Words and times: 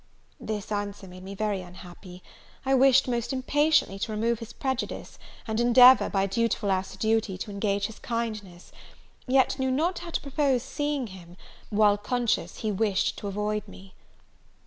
This 0.39 0.71
answer 0.71 1.07
made 1.07 1.21
me 1.21 1.35
very 1.35 1.61
unhappy: 1.61 2.23
I 2.65 2.73
wished, 2.73 3.07
most 3.07 3.31
impatiently, 3.31 3.99
to 3.99 4.11
remove 4.11 4.39
his 4.39 4.51
prejudice, 4.51 5.19
and 5.47 5.59
endeavour, 5.59 6.09
by 6.09 6.25
dutiful 6.25 6.71
assiduity, 6.71 7.37
to 7.37 7.51
engage 7.51 7.85
his 7.85 7.99
kindness; 7.99 8.71
yet 9.27 9.59
knew 9.59 9.69
not 9.69 9.99
how 9.99 10.09
to 10.09 10.21
propose 10.21 10.63
seeing 10.63 11.05
him, 11.05 11.37
while 11.69 11.99
conscious 11.99 12.57
he 12.61 12.71
wished 12.71 13.19
to 13.19 13.27
avoid 13.27 13.67
me. 13.67 13.93